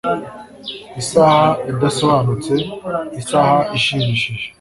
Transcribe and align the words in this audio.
isaha 1.01 1.47
idasobanutse, 1.71 2.53
isaha 3.21 3.59
ishimishije 3.77 4.45